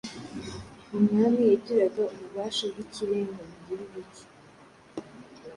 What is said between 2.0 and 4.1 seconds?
ububasha bw’ikirenga mu gihugu